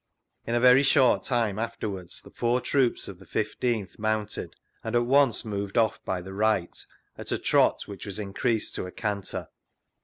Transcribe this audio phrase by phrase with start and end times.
[0.47, 5.01] In a very short time afterwards, the four troops of the 15th mounted, and at
[5.03, 6.83] onoe moved off by the right,
[7.19, 9.49] at a trot which was increased to a canter.